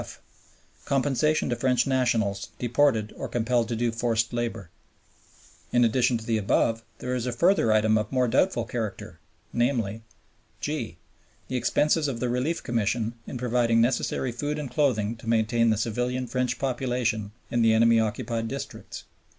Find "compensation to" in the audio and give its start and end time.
0.85-1.55